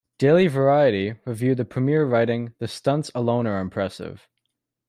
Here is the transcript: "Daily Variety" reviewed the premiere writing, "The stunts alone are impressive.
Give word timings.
"Daily 0.17 0.47
Variety" 0.47 1.19
reviewed 1.25 1.57
the 1.57 1.63
premiere 1.65 2.05
writing, 2.05 2.55
"The 2.57 2.67
stunts 2.67 3.11
alone 3.13 3.45
are 3.45 3.59
impressive. 3.59 4.27